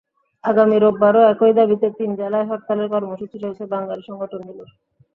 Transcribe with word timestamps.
আগামী 0.43 0.77
রোববারও 0.77 1.21
একই 1.31 1.53
দাবিতে 1.59 1.87
তিন 1.97 2.09
জেলায় 2.19 2.47
হরতালের 2.49 2.87
কর্মসূচি 2.93 3.37
রয়েছে 3.37 3.63
বাঙালি 3.73 4.03
সংগঠনগুলোর। 4.09 4.69